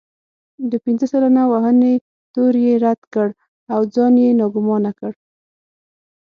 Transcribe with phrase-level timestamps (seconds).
[0.71, 1.93] د پنځه سلنه وهنې
[2.33, 3.27] تور يې رد کړ
[3.73, 5.11] او ځان يې ناګومانه کړ.